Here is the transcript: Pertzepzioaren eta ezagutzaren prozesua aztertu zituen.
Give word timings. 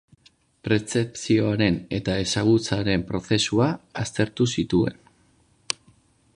Pertzepzioaren 0.67 1.77
eta 1.99 2.15
ezagutzaren 2.23 3.05
prozesua 3.11 3.67
aztertu 4.05 4.51
zituen. 4.59 5.01